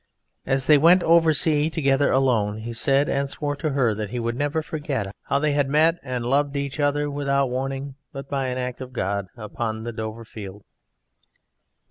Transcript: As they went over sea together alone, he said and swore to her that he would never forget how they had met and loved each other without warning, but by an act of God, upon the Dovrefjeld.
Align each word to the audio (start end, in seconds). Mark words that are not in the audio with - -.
As 0.47 0.65
they 0.65 0.79
went 0.79 1.03
over 1.03 1.31
sea 1.31 1.69
together 1.69 2.11
alone, 2.11 2.61
he 2.61 2.73
said 2.73 3.07
and 3.07 3.29
swore 3.29 3.55
to 3.57 3.69
her 3.69 3.93
that 3.93 4.09
he 4.09 4.17
would 4.17 4.35
never 4.35 4.63
forget 4.63 5.13
how 5.25 5.37
they 5.37 5.51
had 5.51 5.69
met 5.69 5.99
and 6.01 6.25
loved 6.25 6.57
each 6.57 6.79
other 6.79 7.07
without 7.07 7.51
warning, 7.51 7.93
but 8.11 8.27
by 8.27 8.47
an 8.47 8.57
act 8.57 8.81
of 8.81 8.93
God, 8.93 9.27
upon 9.37 9.83
the 9.83 9.93
Dovrefjeld. 9.93 10.63